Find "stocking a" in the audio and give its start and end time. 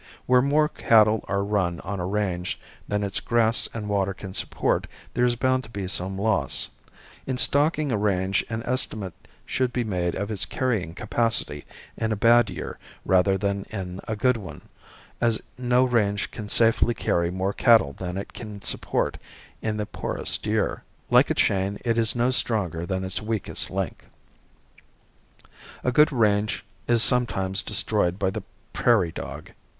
7.37-7.97